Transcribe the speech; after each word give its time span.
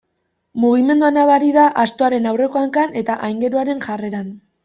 Mugimendua 0.61 1.09
nabari 1.17 1.51
da 1.57 1.65
astoaren 1.83 2.25
aurreko 2.31 2.61
hankan 2.63 2.99
eta 3.05 3.19
aingeruaren 3.29 3.87
jarreran. 3.89 4.35